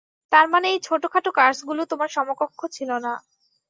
[0.31, 3.13] তারমানে এই ছোটখাটো কার্সগুলো তোমার সমকক্ষ ছিলো না।